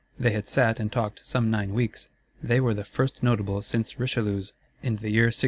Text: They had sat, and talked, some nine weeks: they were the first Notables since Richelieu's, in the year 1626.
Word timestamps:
They 0.19 0.31
had 0.31 0.49
sat, 0.49 0.79
and 0.79 0.91
talked, 0.91 1.23
some 1.23 1.51
nine 1.51 1.75
weeks: 1.75 2.07
they 2.41 2.59
were 2.59 2.73
the 2.73 2.83
first 2.83 3.21
Notables 3.21 3.67
since 3.67 3.99
Richelieu's, 3.99 4.53
in 4.81 4.95
the 4.95 5.11
year 5.11 5.25
1626. 5.25 5.39